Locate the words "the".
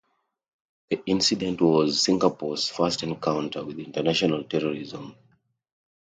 0.89-0.99